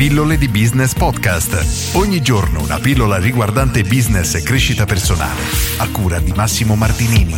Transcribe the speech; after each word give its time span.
Pillole 0.00 0.38
di 0.38 0.48
Business 0.48 0.94
Podcast. 0.94 1.94
Ogni 1.94 2.22
giorno 2.22 2.62
una 2.62 2.78
pillola 2.78 3.18
riguardante 3.18 3.82
business 3.82 4.34
e 4.34 4.42
crescita 4.42 4.86
personale. 4.86 5.42
A 5.76 5.90
cura 5.90 6.18
di 6.20 6.32
Massimo 6.32 6.74
Martinini. 6.74 7.34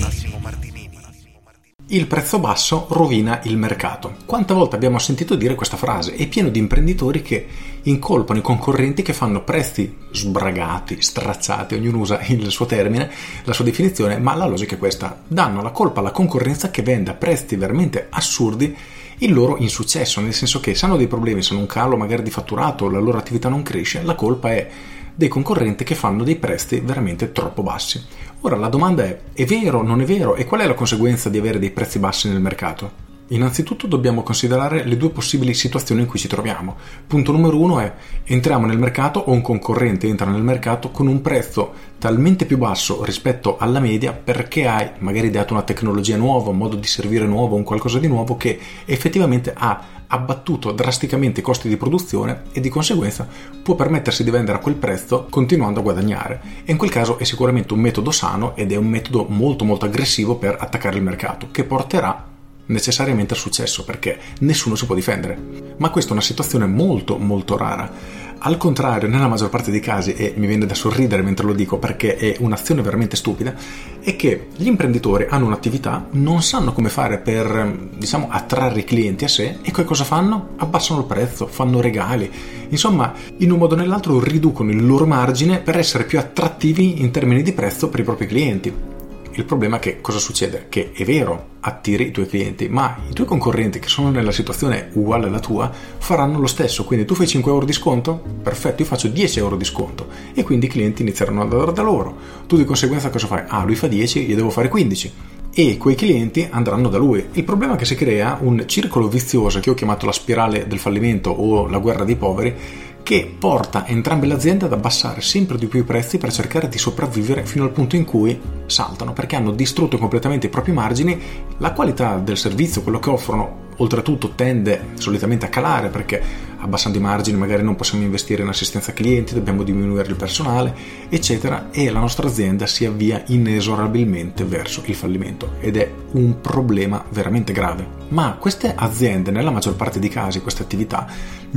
Il 1.89 2.07
prezzo 2.07 2.39
basso 2.39 2.87
rovina 2.91 3.41
il 3.43 3.57
mercato. 3.57 4.15
Quante 4.27 4.55
volte 4.55 4.77
abbiamo 4.77 5.01
sentito 5.01 5.35
dire 5.35 5.57
questa 5.57 5.77
frase? 5.77 6.15
È 6.15 6.29
pieno 6.29 6.51
di 6.51 6.61
imprenditori 6.61 7.21
che 7.21 7.47
incolpano 7.83 8.39
i 8.39 8.43
concorrenti 8.43 9.03
che 9.03 9.13
fanno 9.13 9.43
prezzi 9.43 9.97
sbragati, 10.13 11.03
stracciati, 11.03 11.75
ognuno 11.75 11.99
usa 11.99 12.21
il 12.29 12.49
suo 12.53 12.67
termine, 12.67 13.11
la 13.43 13.53
sua 13.55 13.65
definizione, 13.65 14.19
ma 14.19 14.37
la 14.37 14.47
logica 14.47 14.77
è 14.77 14.79
questa. 14.79 15.21
Danno 15.27 15.63
la 15.63 15.71
colpa 15.73 15.99
alla 15.99 16.13
concorrenza 16.13 16.71
che 16.71 16.83
vende 16.83 17.11
a 17.11 17.15
prezzi 17.15 17.57
veramente 17.57 18.07
assurdi 18.09 19.01
il 19.23 19.33
loro 19.33 19.57
insuccesso, 19.59 20.21
nel 20.21 20.35
senso 20.35 20.59
che 20.59 20.75
se 20.75 20.85
hanno 20.85 20.97
dei 20.97 21.07
problemi, 21.07 21.43
se 21.43 21.53
hanno 21.53 21.61
un 21.61 21.69
calo 21.69 21.97
magari 21.97 22.23
di 22.23 22.31
fatturato, 22.31 22.91
la 22.91 22.99
loro 22.99 23.19
attività 23.19 23.49
non 23.49 23.63
cresce, 23.63 24.03
la 24.03 24.17
colpa 24.17 24.51
è 24.51 24.69
dei 25.15 25.29
concorrenti 25.29 25.85
che 25.85 25.95
fanno 25.95 26.25
dei 26.25 26.37
prezzi 26.37 26.81
veramente 26.81 27.31
troppo 27.31 27.63
bassi. 27.63 28.05
Ora 28.41 28.57
la 28.57 28.69
domanda 28.69 29.05
è, 29.05 29.19
è 29.33 29.45
vero, 29.45 29.83
non 29.83 30.01
è 30.01 30.05
vero 30.05 30.35
e 30.35 30.45
qual 30.45 30.63
è 30.63 30.67
la 30.67 30.75
conseguenza 30.75 31.29
di 31.29 31.39
avere 31.39 31.61
dei 31.61 31.71
prezzi 31.71 31.99
bassi 32.01 32.29
nel 32.29 32.41
mercato? 32.41 33.02
Innanzitutto 33.33 33.87
dobbiamo 33.87 34.23
considerare 34.23 34.85
le 34.85 34.97
due 34.99 35.09
possibili 35.09 35.55
situazioni 35.55 36.03
in 36.03 36.07
cui 36.07 36.19
ci 36.19 36.29
troviamo. 36.29 36.77
Punto 37.07 37.33
numero 37.33 37.59
uno 37.59 37.81
è 37.81 37.91
entriamo 38.25 38.67
nel 38.67 38.79
mercato 38.79 39.21
o 39.21 39.33
un 39.33 39.41
concorrente 39.41 40.07
entra 40.07 40.31
nel 40.31 40.43
mercato 40.43 40.91
con 40.91 41.07
un 41.07 41.23
prezzo 41.23 41.73
talmente 41.99 42.45
più 42.45 42.59
basso 42.59 43.03
rispetto 43.05 43.57
alla 43.57 43.81
media 43.81 44.13
perché 44.13 44.67
hai 44.67 44.91
magari 44.99 45.31
dato 45.31 45.55
una 45.55 45.63
tecnologia 45.63 46.17
nuova, 46.17 46.51
un 46.51 46.59
modo 46.59 46.77
di 46.77 46.87
servire 46.87 47.25
nuovo, 47.25 47.57
un 47.57 47.63
qualcosa 47.63 47.99
di 47.99 48.07
nuovo 48.07 48.37
che 48.37 48.59
effettivamente 48.85 49.55
ha 49.57 49.83
abbattuto 50.09 50.73
drasticamente 50.73 51.41
i 51.41 51.43
costi 51.43 51.69
di 51.69 51.79
produzione 51.79 52.43
e 52.53 52.61
di 52.61 52.69
conseguenza 52.69 53.27
può 53.63 53.75
permettersi 53.75 54.25
di 54.25 54.31
vendere 54.31 54.59
a 54.59 54.61
quel 54.61 54.75
prezzo 54.75 55.27
continuando 55.31 55.81
a 55.81 55.83
guadagnare. 55.83 56.41
E 56.67 56.73
in 56.73 56.77
quel 56.77 56.91
caso 56.91 57.19
è 57.19 57.25
sicuramente 57.25 57.73
un 57.73 57.81
metodo 57.81 58.11
sano 58.11 58.55
ed 58.57 58.73
è 58.73 58.77
un 58.77 58.89
metodo 58.89 59.25
molto 59.27 59.65
molto 59.65 59.87
aggressivo 59.87 60.37
per 60.37 60.59
attaccare 60.61 60.99
il 60.99 61.03
mercato 61.03 61.49
che 61.51 61.65
porterà 61.65 62.31
necessariamente 62.73 63.35
al 63.35 63.41
successo 63.41 63.85
perché 63.85 64.19
nessuno 64.41 64.75
si 64.75 64.87
può 64.87 64.95
difendere. 64.95 65.39
Ma 65.77 65.91
questa 65.91 66.11
è 66.11 66.15
una 66.15 66.23
situazione 66.23 66.67
molto 66.67 67.19
molto 67.19 67.57
rara. 67.57 68.21
Al 68.45 68.57
contrario, 68.57 69.09
nella 69.09 69.29
maggior 69.29 69.51
parte 69.51 69.71
dei 69.71 69.79
casi, 69.79 70.15
e 70.15 70.35
mi 70.37 70.49
viene 70.49 70.67
da 70.67 70.75
sorridere 70.75 71.23
mentre 71.23 71.47
lo 71.47 71.53
dico 71.53 71.79
perché 71.79 72.17
è 72.17 72.35
un'azione 72.41 72.83
veramente 72.83 73.15
stupida, 73.15 73.55
è 74.01 74.17
che 74.17 74.49
gli 74.57 74.67
imprenditori 74.67 75.27
hanno 75.29 75.47
un'attività, 75.47 76.09
non 76.11 76.43
sanno 76.43 76.73
come 76.73 76.89
fare 76.89 77.19
per, 77.19 77.91
diciamo, 77.97 78.27
attrarre 78.29 78.81
i 78.81 78.85
clienti 78.85 79.25
a 79.25 79.29
sé 79.29 79.59
e 79.63 79.71
che 79.71 79.85
cosa 79.85 80.03
fanno? 80.03 80.55
Abbassano 80.57 80.99
il 80.99 81.07
prezzo, 81.07 81.47
fanno 81.47 81.81
regali, 81.81 82.29
insomma, 82.69 83.13
in 83.37 83.53
un 83.53 83.59
modo 83.59 83.75
o 83.75 83.79
nell'altro 83.79 84.19
riducono 84.19 84.73
il 84.73 84.85
loro 84.85 85.07
margine 85.07 85.61
per 85.61 85.79
essere 85.79 86.03
più 86.03 86.19
attrattivi 86.19 87.01
in 87.01 87.13
termini 87.13 87.43
di 87.43 87.53
prezzo 87.53 87.91
per 87.91 88.01
i 88.01 88.05
propri 88.05 88.27
clienti. 88.27 88.92
Il 89.35 89.45
problema 89.45 89.77
è 89.77 89.79
che 89.79 90.01
cosa 90.03 90.19
succede? 90.19 90.67
Che 90.69 90.93
è 90.93 91.05
vero, 91.05 91.53
attiri 91.61 92.09
i 92.09 92.11
tuoi 92.11 92.27
clienti, 92.27 92.69
ma 92.69 92.99
i 93.09 93.15
tuoi 93.15 93.27
concorrenti 93.27 93.79
che 93.79 93.89
sono 93.89 94.11
nella 94.11 94.31
situazione 94.31 94.91
uguale 94.93 95.29
alla 95.29 95.41
tua 95.41 95.73
faranno 95.73 96.39
lo 96.39 96.47
stesso. 96.47 96.85
Quindi 96.85 97.07
tu 97.07 97.15
fai 97.15 97.27
5 97.27 97.51
euro 97.51 97.65
di 97.65 97.73
sconto? 97.73 98.23
Perfetto, 98.43 98.83
io 98.83 98.89
faccio 98.89 99.09
10 99.09 99.39
euro 99.39 99.57
di 99.57 99.65
sconto. 99.65 100.07
E 100.35 100.43
quindi 100.43 100.67
i 100.67 100.69
clienti 100.69 101.01
inizieranno 101.01 101.41
ad 101.41 101.51
andare 101.51 101.73
da 101.73 101.81
loro. 101.81 102.15
Tu 102.47 102.59
di 102.59 102.67
conseguenza 102.67 103.09
cosa 103.09 103.27
fai? 103.27 103.45
Ah, 103.47 103.65
lui 103.65 103.75
fa 103.75 103.87
10, 103.87 104.29
io 104.29 104.37
devo 104.37 104.51
fare 104.51 104.69
15 104.69 105.13
e 105.55 105.77
quei 105.77 105.95
clienti 105.95 106.47
andranno 106.51 106.89
da 106.89 106.99
lui. 106.99 107.27
Il 107.33 107.45
problema 107.45 107.75
è 107.75 107.77
che 107.77 107.85
si 107.85 107.95
crea 107.95 108.39
un 108.41 108.65
circolo 108.67 109.09
vizioso 109.09 109.61
che 109.61 109.71
ho 109.71 109.75
chiamato 109.75 110.07
la 110.07 110.13
spirale 110.13 110.67
del 110.67 110.79
fallimento 110.79 111.31
o 111.31 111.67
la 111.67 111.79
guerra 111.79 112.05
dei 112.05 112.17
poveri 112.17 112.55
che 113.03 113.35
porta 113.39 113.87
entrambe 113.87 114.27
le 114.27 114.35
aziende 114.35 114.65
ad 114.65 114.73
abbassare 114.73 115.21
sempre 115.21 115.59
di 115.59 115.67
più 115.67 115.81
i 115.81 115.85
prezzi 115.85 116.19
per 116.19 116.33
cercare 116.33 116.69
di 116.69 116.79
sopravvivere 116.79 117.45
fino 117.45 117.65
al 117.65 117.71
punto 117.71 117.97
in 117.97 118.05
cui 118.05 118.39
saltano 118.67 119.13
perché 119.13 119.37
hanno 119.37 119.53
distrutto 119.53 119.99
completamente 119.99 120.47
i 120.47 120.51
propri 120.51 120.73
margini, 120.73 121.21
la 121.59 121.73
qualità 121.73 122.19
del 122.19 122.37
servizio, 122.37 122.83
quello 122.83 122.99
che 122.99 123.11
offrono 123.11 123.71
oltretutto 123.77 124.31
tende 124.35 124.91
solitamente 124.95 125.47
a 125.47 125.49
calare 125.49 125.89
perché 125.89 126.51
abbassando 126.63 126.99
i 126.99 127.01
margini 127.01 127.37
magari 127.37 127.63
non 127.63 127.77
possiamo 127.77 128.05
investire 128.05 128.43
in 128.43 128.49
assistenza 128.49 128.93
clienti, 128.93 129.35
dobbiamo 129.35 129.63
diminuire 129.63 130.09
il 130.09 130.15
personale, 130.15 130.75
eccetera, 131.09 131.71
e 131.71 131.91
la 131.91 131.99
nostra 131.99 132.29
azienda 132.29 132.67
si 132.67 132.85
avvia 132.85 133.23
inesorabilmente 133.27 134.45
verso 134.45 134.83
il 134.87 134.95
fallimento. 134.95 135.55
Ed 135.61 135.77
è 135.77 135.93
un 136.13 136.41
problema 136.41 137.05
veramente 137.11 137.53
grave. 137.53 138.01
Ma 138.09 138.37
queste 138.39 138.73
aziende, 138.77 139.31
nella 139.31 139.51
maggior 139.51 139.75
parte 139.75 139.99
dei 139.99 140.09
casi, 140.09 140.41
queste 140.41 140.63
attività, 140.63 141.07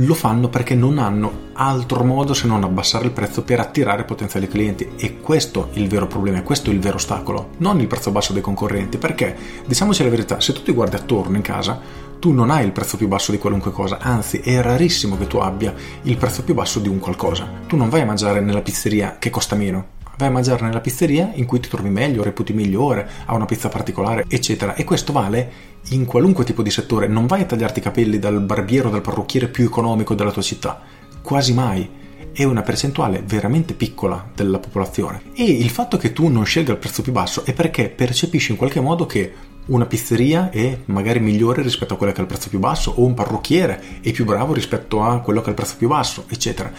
lo 0.00 0.14
fanno 0.14 0.48
perché 0.48 0.74
non 0.74 0.98
hanno 0.98 1.44
altro 1.52 2.02
modo 2.02 2.34
se 2.34 2.46
non 2.46 2.64
abbassare 2.64 3.06
il 3.06 3.12
prezzo 3.12 3.42
per 3.42 3.60
attirare 3.60 4.04
potenziali 4.04 4.48
clienti. 4.48 4.90
E 4.96 5.20
questo 5.20 5.70
è 5.72 5.78
il 5.78 5.88
vero 5.88 6.06
problema, 6.08 6.42
questo 6.42 6.70
è 6.70 6.72
il 6.72 6.80
vero 6.80 6.96
ostacolo, 6.96 7.50
non 7.58 7.78
il 7.78 7.86
prezzo 7.86 8.10
basso 8.10 8.32
dei 8.32 8.42
concorrenti, 8.42 8.98
perché 8.98 9.36
diciamoci 9.66 10.02
la 10.02 10.10
verità, 10.10 10.40
se 10.40 10.52
tu 10.52 10.62
ti 10.62 10.72
guardi 10.72 10.96
attorno 10.96 11.36
in 11.36 11.42
casa, 11.42 12.04
tu 12.26 12.32
non 12.32 12.50
hai 12.50 12.64
il 12.64 12.72
prezzo 12.72 12.96
più 12.96 13.06
basso 13.06 13.30
di 13.30 13.38
qualunque 13.38 13.70
cosa, 13.70 13.98
anzi 14.00 14.38
è 14.38 14.60
rarissimo 14.60 15.16
che 15.16 15.28
tu 15.28 15.36
abbia 15.36 15.72
il 16.02 16.16
prezzo 16.16 16.42
più 16.42 16.54
basso 16.54 16.80
di 16.80 16.88
un 16.88 16.98
qualcosa. 16.98 17.48
Tu 17.68 17.76
non 17.76 17.88
vai 17.88 18.00
a 18.00 18.04
mangiare 18.04 18.40
nella 18.40 18.62
pizzeria 18.62 19.18
che 19.20 19.30
costa 19.30 19.54
meno, 19.54 19.90
vai 20.18 20.26
a 20.26 20.32
mangiare 20.32 20.64
nella 20.64 20.80
pizzeria 20.80 21.30
in 21.34 21.46
cui 21.46 21.60
ti 21.60 21.68
trovi 21.68 21.88
meglio, 21.88 22.24
reputi 22.24 22.52
migliore, 22.52 23.08
ha 23.26 23.34
una 23.36 23.44
pizza 23.44 23.68
particolare, 23.68 24.24
eccetera. 24.26 24.74
E 24.74 24.82
questo 24.82 25.12
vale 25.12 25.52
in 25.90 26.04
qualunque 26.04 26.42
tipo 26.42 26.64
di 26.64 26.70
settore. 26.70 27.06
Non 27.06 27.26
vai 27.26 27.42
a 27.42 27.44
tagliarti 27.44 27.78
i 27.78 27.82
capelli 27.82 28.18
dal 28.18 28.40
barbiere 28.40 28.88
o 28.88 28.90
dal 28.90 29.02
parrucchiere 29.02 29.46
più 29.46 29.62
economico 29.62 30.16
della 30.16 30.32
tua 30.32 30.42
città. 30.42 30.80
Quasi 31.22 31.52
mai. 31.52 31.88
È 32.32 32.42
una 32.42 32.62
percentuale 32.62 33.22
veramente 33.24 33.72
piccola 33.72 34.30
della 34.34 34.58
popolazione. 34.58 35.22
E 35.32 35.44
il 35.44 35.70
fatto 35.70 35.96
che 35.96 36.12
tu 36.12 36.26
non 36.26 36.44
scelga 36.44 36.72
il 36.72 36.78
prezzo 36.78 37.02
più 37.02 37.12
basso 37.12 37.44
è 37.44 37.52
perché 37.52 37.88
percepisci 37.88 38.50
in 38.50 38.58
qualche 38.58 38.80
modo 38.80 39.06
che 39.06 39.32
una 39.66 39.86
pizzeria 39.86 40.50
è 40.50 40.78
magari 40.86 41.18
migliore 41.18 41.62
rispetto 41.62 41.94
a 41.94 41.96
quella 41.96 42.12
che 42.12 42.20
ha 42.20 42.22
il 42.22 42.28
prezzo 42.28 42.48
più 42.48 42.58
basso 42.58 42.92
o 42.96 43.04
un 43.04 43.14
parrucchiere 43.14 44.00
è 44.00 44.12
più 44.12 44.24
bravo 44.24 44.52
rispetto 44.52 45.02
a 45.02 45.20
quello 45.20 45.40
che 45.40 45.46
ha 45.46 45.50
il 45.50 45.56
prezzo 45.56 45.76
più 45.76 45.88
basso, 45.88 46.24
eccetera. 46.28 46.72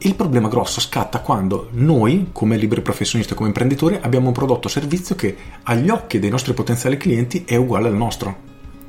Il 0.00 0.14
problema 0.14 0.48
grosso 0.48 0.80
scatta 0.80 1.20
quando 1.20 1.68
noi, 1.72 2.28
come 2.32 2.56
liberi 2.56 2.82
professionisti, 2.82 3.34
come 3.34 3.48
imprenditori, 3.48 3.98
abbiamo 4.00 4.28
un 4.28 4.32
prodotto 4.32 4.68
o 4.68 4.70
servizio 4.70 5.14
che 5.14 5.36
agli 5.64 5.90
occhi 5.90 6.18
dei 6.18 6.30
nostri 6.30 6.54
potenziali 6.54 6.96
clienti 6.96 7.44
è 7.44 7.56
uguale 7.56 7.88
al 7.88 7.96
nostro. 7.96 8.47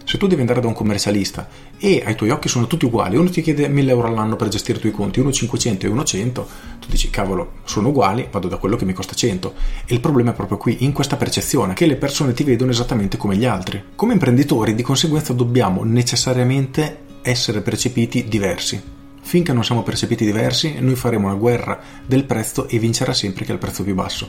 Se 0.10 0.18
tu 0.18 0.26
devi 0.26 0.42
andare 0.42 0.60
da 0.60 0.66
un 0.66 0.74
commercialista 0.74 1.48
e 1.78 2.02
ai 2.04 2.16
tuoi 2.16 2.32
occhi 2.32 2.48
sono 2.48 2.66
tutti 2.66 2.86
uguali, 2.86 3.16
uno 3.16 3.30
ti 3.30 3.44
chiede 3.44 3.68
1000 3.68 3.92
euro 3.92 4.08
all'anno 4.08 4.36
per 4.38 4.48
gestire 4.48 4.80
i 4.80 4.82
tuoi 4.82 4.92
conti, 4.92 5.20
uno 5.20 5.32
500 5.32 5.86
e 5.86 5.90
uno 5.90 6.04
100, 6.04 6.48
tu 6.80 6.88
dici 6.90 7.12
cavolo, 7.12 7.58
sono 7.64 7.90
uguali, 7.90 8.28
vado 8.32 8.48
da 8.48 8.58
quello 8.58 8.76
che 8.76 8.86
mi 8.86 8.94
costa 8.94 9.14
100. 9.14 9.54
E 9.86 9.94
il 9.94 10.00
problema 10.00 10.32
è 10.32 10.34
proprio 10.34 10.58
qui, 10.58 10.78
in 10.80 10.94
questa 10.94 11.16
percezione, 11.16 11.76
che 11.76 11.86
le 11.86 11.96
persone 11.96 12.34
ti 12.34 12.44
vedono 12.44 12.72
esattamente 12.72 13.18
come 13.18 13.38
gli 13.38 13.46
altri. 13.46 13.84
Come 13.94 14.14
imprenditori, 14.14 14.74
di 14.74 14.82
conseguenza, 14.82 15.34
dobbiamo 15.34 15.84
necessariamente 15.84 17.02
essere 17.22 17.62
percepiti 17.62 18.28
diversi. 18.28 18.82
Finché 19.22 19.54
non 19.54 19.64
siamo 19.64 19.84
percepiti 19.84 20.26
diversi, 20.26 20.78
noi 20.80 20.96
faremo 20.96 21.28
una 21.28 21.36
guerra 21.36 21.80
del 22.04 22.24
prezzo 22.24 22.68
e 22.68 22.80
vincerà 22.80 23.14
sempre 23.14 23.46
chi 23.46 23.52
ha 23.52 23.54
il 23.54 23.60
prezzo 23.60 23.84
più 23.84 23.94
basso. 23.94 24.28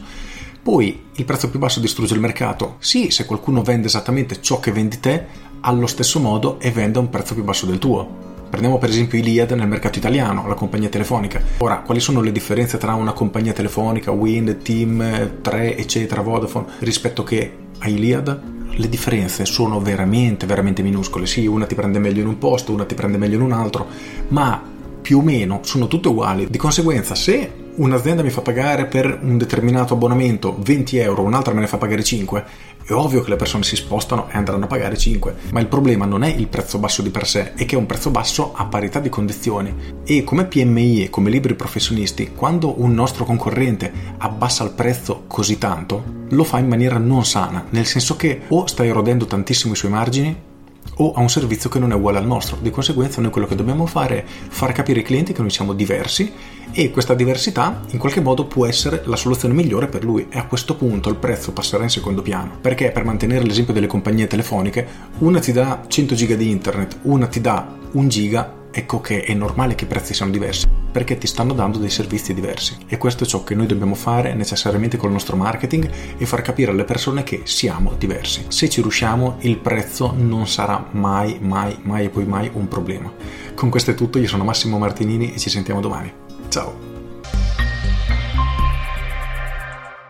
Poi 0.62 1.04
il 1.14 1.24
prezzo 1.24 1.48
più 1.48 1.58
basso 1.58 1.80
distrugge 1.80 2.14
il 2.14 2.20
mercato. 2.20 2.76
Sì, 2.78 3.10
se 3.10 3.24
qualcuno 3.24 3.62
vende 3.62 3.86
esattamente 3.86 4.42
ciò 4.42 4.60
che 4.60 4.72
vendi 4.72 5.00
te, 5.00 5.24
allo 5.60 5.86
stesso 5.86 6.20
modo 6.20 6.60
e 6.60 6.70
vende 6.70 6.98
a 6.98 7.02
un 7.02 7.08
prezzo 7.08 7.34
più 7.34 7.44
basso 7.44 7.66
del 7.66 7.78
tuo. 7.78 8.28
Prendiamo 8.50 8.78
per 8.78 8.88
esempio 8.88 9.18
Iliad 9.18 9.52
nel 9.52 9.68
mercato 9.68 9.98
italiano, 9.98 10.46
la 10.46 10.54
compagnia 10.54 10.88
telefonica. 10.88 11.40
Ora, 11.58 11.80
quali 11.80 12.00
sono 12.00 12.20
le 12.20 12.32
differenze 12.32 12.78
tra 12.78 12.94
una 12.94 13.12
compagnia 13.12 13.52
telefonica, 13.52 14.10
Wind, 14.10 14.60
Team, 14.62 15.40
3, 15.40 15.76
eccetera, 15.76 16.20
Vodafone, 16.20 16.66
rispetto 16.80 17.22
che 17.22 17.52
a 17.78 17.88
Iliad? 17.88 18.42
Le 18.72 18.88
differenze 18.88 19.44
sono 19.44 19.80
veramente, 19.80 20.46
veramente 20.46 20.82
minuscole. 20.82 21.26
Sì, 21.26 21.46
una 21.46 21.66
ti 21.66 21.74
prende 21.74 21.98
meglio 22.00 22.22
in 22.22 22.26
un 22.26 22.38
posto, 22.38 22.72
una 22.72 22.84
ti 22.84 22.94
prende 22.94 23.18
meglio 23.18 23.36
in 23.36 23.42
un 23.42 23.52
altro, 23.52 23.86
ma 24.28 24.60
più 25.00 25.18
o 25.18 25.22
meno 25.22 25.60
sono 25.62 25.86
tutte 25.86 26.08
uguali. 26.08 26.48
Di 26.50 26.58
conseguenza, 26.58 27.14
se 27.14 27.50
un'azienda 27.76 28.22
mi 28.22 28.30
fa 28.30 28.40
pagare 28.40 28.86
per 28.86 29.18
un 29.22 29.38
determinato 29.38 29.94
abbonamento 29.94 30.56
20 30.58 30.98
euro, 30.98 31.22
un'altra 31.22 31.54
me 31.54 31.60
ne 31.60 31.66
fa 31.66 31.78
pagare 31.78 32.02
5, 32.02 32.44
è 32.84 32.92
ovvio 32.92 33.22
che 33.22 33.30
le 33.30 33.36
persone 33.36 33.62
si 33.62 33.76
spostano 33.76 34.28
e 34.30 34.36
andranno 34.36 34.64
a 34.64 34.68
pagare 34.68 34.96
5, 34.96 35.34
ma 35.52 35.60
il 35.60 35.66
problema 35.66 36.04
non 36.04 36.24
è 36.24 36.28
il 36.28 36.48
prezzo 36.48 36.78
basso 36.78 37.02
di 37.02 37.10
per 37.10 37.26
sé, 37.26 37.54
è 37.54 37.64
che 37.64 37.76
è 37.76 37.78
un 37.78 37.86
prezzo 37.86 38.10
basso 38.10 38.52
a 38.54 38.64
parità 38.64 38.98
di 38.98 39.08
condizioni. 39.08 39.74
E 40.04 40.24
come 40.24 40.46
PMI 40.46 41.04
e 41.04 41.10
come 41.10 41.30
libri 41.30 41.54
professionisti, 41.54 42.32
quando 42.34 42.80
un 42.80 42.92
nostro 42.92 43.24
concorrente 43.24 43.92
abbassa 44.18 44.64
il 44.64 44.72
prezzo 44.72 45.24
così 45.26 45.58
tanto, 45.58 46.02
lo 46.30 46.44
fa 46.44 46.58
in 46.58 46.68
maniera 46.68 46.98
non 46.98 47.24
sana, 47.24 47.66
nel 47.70 47.86
senso 47.86 48.16
che 48.16 48.42
o 48.48 48.66
sta 48.66 48.84
erodendo 48.84 49.26
tantissimo 49.26 49.72
i 49.72 49.76
suoi 49.76 49.90
margini 49.90 50.48
o 50.96 51.12
a 51.12 51.20
un 51.20 51.30
servizio 51.30 51.70
che 51.70 51.78
non 51.78 51.92
è 51.92 51.94
uguale 51.94 52.18
al 52.18 52.26
nostro. 52.26 52.58
Di 52.60 52.70
conseguenza 52.70 53.20
noi 53.20 53.30
quello 53.30 53.46
che 53.46 53.54
dobbiamo 53.54 53.86
fare 53.86 54.24
è 54.24 54.24
far 54.26 54.72
capire 54.72 55.00
ai 55.00 55.04
clienti 55.04 55.32
che 55.32 55.40
noi 55.40 55.50
siamo 55.50 55.72
diversi 55.72 56.32
e 56.72 56.90
questa 56.90 57.14
diversità 57.14 57.82
in 57.90 57.98
qualche 57.98 58.20
modo 58.20 58.44
può 58.44 58.66
essere 58.66 59.02
la 59.06 59.16
soluzione 59.16 59.54
migliore 59.54 59.88
per 59.88 60.04
lui 60.04 60.26
e 60.30 60.38
a 60.38 60.46
questo 60.46 60.76
punto 60.76 61.08
il 61.08 61.16
prezzo 61.16 61.52
passerà 61.52 61.82
in 61.82 61.90
secondo 61.90 62.22
piano. 62.22 62.58
Perché 62.60 62.90
per 62.90 63.04
mantenere 63.04 63.44
l'esempio 63.44 63.74
delle 63.74 63.86
compagnie 63.86 64.26
telefoniche, 64.26 64.86
una 65.18 65.40
ti 65.40 65.52
dà 65.52 65.82
100 65.86 66.14
giga 66.14 66.36
di 66.36 66.50
internet, 66.50 66.98
una 67.02 67.26
ti 67.26 67.40
dà 67.40 67.76
1 67.92 68.08
giga 68.08 68.58
ecco 68.70 69.00
che 69.00 69.22
è 69.22 69.34
normale 69.34 69.74
che 69.74 69.84
i 69.84 69.86
prezzi 69.86 70.14
siano 70.14 70.30
diversi, 70.30 70.66
perché 70.90 71.18
ti 71.18 71.26
stanno 71.26 71.52
dando 71.52 71.78
dei 71.78 71.90
servizi 71.90 72.34
diversi. 72.34 72.76
E 72.86 72.98
questo 72.98 73.24
è 73.24 73.26
ciò 73.26 73.44
che 73.44 73.54
noi 73.54 73.66
dobbiamo 73.66 73.94
fare 73.94 74.34
necessariamente 74.34 74.96
col 74.96 75.12
nostro 75.12 75.36
marketing 75.36 75.90
e 76.16 76.26
far 76.26 76.42
capire 76.42 76.70
alle 76.70 76.84
persone 76.84 77.22
che 77.22 77.42
siamo 77.44 77.94
diversi. 77.96 78.44
Se 78.48 78.68
ci 78.68 78.80
riusciamo, 78.80 79.36
il 79.40 79.58
prezzo 79.58 80.14
non 80.16 80.46
sarà 80.46 80.86
mai, 80.92 81.38
mai, 81.40 81.78
mai 81.82 82.06
e 82.06 82.08
poi 82.08 82.24
mai 82.24 82.50
un 82.52 82.68
problema. 82.68 83.12
Con 83.54 83.70
questo 83.70 83.92
è 83.92 83.94
tutto, 83.94 84.18
io 84.18 84.28
sono 84.28 84.44
Massimo 84.44 84.78
Martinini 84.78 85.34
e 85.34 85.38
ci 85.38 85.50
sentiamo 85.50 85.80
domani. 85.80 86.12
Ciao! 86.48 86.88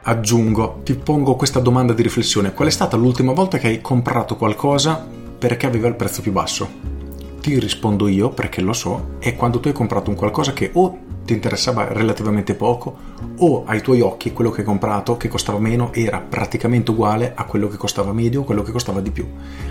Aggiungo, 0.02 0.80
ti 0.82 0.94
pongo 0.94 1.36
questa 1.36 1.60
domanda 1.60 1.92
di 1.92 2.02
riflessione. 2.02 2.52
Qual 2.52 2.66
è 2.66 2.70
stata 2.70 2.96
l'ultima 2.96 3.32
volta 3.32 3.58
che 3.58 3.68
hai 3.68 3.80
comprato 3.80 4.36
qualcosa 4.36 5.06
perché 5.38 5.66
aveva 5.66 5.88
il 5.88 5.94
prezzo 5.94 6.22
più 6.22 6.32
basso? 6.32 6.99
Ti 7.40 7.58
rispondo 7.58 8.06
io 8.06 8.28
perché 8.28 8.60
lo 8.60 8.74
so, 8.74 9.16
è 9.18 9.34
quando 9.34 9.60
tu 9.60 9.68
hai 9.68 9.74
comprato 9.74 10.10
un 10.10 10.16
qualcosa 10.16 10.52
che 10.52 10.70
o 10.74 10.98
ti 11.24 11.32
interessava 11.32 11.90
relativamente 11.90 12.54
poco 12.54 12.96
o 13.38 13.64
ai 13.64 13.80
tuoi 13.80 14.02
occhi 14.02 14.32
quello 14.32 14.50
che 14.50 14.60
hai 14.60 14.66
comprato 14.66 15.16
che 15.16 15.28
costava 15.28 15.58
meno 15.58 15.90
era 15.94 16.18
praticamente 16.18 16.90
uguale 16.90 17.32
a 17.34 17.44
quello 17.44 17.68
che 17.68 17.78
costava 17.78 18.12
medio 18.12 18.42
o 18.42 18.44
quello 18.44 18.62
che 18.62 18.72
costava 18.72 19.00
di 19.00 19.10
più. 19.10 19.26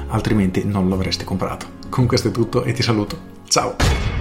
Altrimenti 0.07 0.63
non 0.65 0.89
l'avresti 0.89 1.23
comprato. 1.25 1.67
Con 1.89 2.07
questo 2.07 2.29
è 2.29 2.31
tutto 2.31 2.63
e 2.63 2.71
ti 2.71 2.81
saluto. 2.81 3.17
Ciao 3.47 4.18